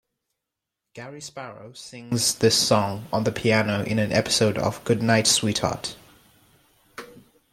Gary 0.95 1.21
Sparrow 1.21 1.73
sings 1.73 2.33
this 2.33 2.57
song 2.57 3.05
on 3.13 3.23
the 3.23 3.31
piano 3.31 3.83
in 3.83 3.99
an 3.99 4.11
episode 4.11 4.57
of 4.57 4.83
"Goodnight 4.83 5.27
Sweetheart". 5.27 5.95